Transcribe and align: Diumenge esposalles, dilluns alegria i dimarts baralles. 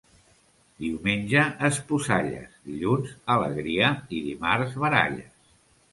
Diumenge 0.85 1.43
esposalles, 1.69 2.57
dilluns 2.71 3.13
alegria 3.37 3.95
i 4.21 4.27
dimarts 4.33 4.77
baralles. 4.87 5.53